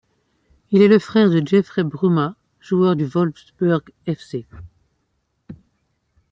Il 0.71 0.81
est 0.81 0.87
le 0.87 0.97
frère 0.97 1.29
de 1.29 1.43
Jeffrey 1.47 1.83
Bruma, 1.83 2.35
joueur 2.59 2.95
du 2.95 3.05
Wolfsburg 3.05 3.83
Fc. 4.07 4.47